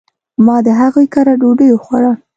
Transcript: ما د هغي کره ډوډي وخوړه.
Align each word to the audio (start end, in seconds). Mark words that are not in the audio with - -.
ما 0.45 0.55
د 0.65 0.67
هغي 0.79 1.05
کره 1.13 1.33
ډوډي 1.41 1.67
وخوړه. 1.71 2.11